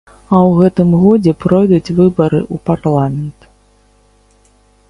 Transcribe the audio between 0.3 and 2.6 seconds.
ў гэтым годзе пройдуць выбары